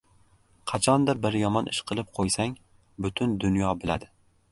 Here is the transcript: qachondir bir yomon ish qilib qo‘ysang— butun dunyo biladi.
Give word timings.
qachondir 0.69 1.19
bir 1.25 1.37
yomon 1.41 1.69
ish 1.73 1.81
qilib 1.91 2.09
qo‘ysang— 2.19 2.55
butun 3.07 3.37
dunyo 3.45 3.75
biladi. 3.85 4.11